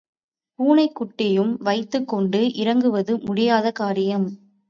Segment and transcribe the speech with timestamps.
[0.59, 4.27] பூனைக் குட்டியையும், வைத்துக் கொண்டு இறங்குவது முடியாத காரியம்.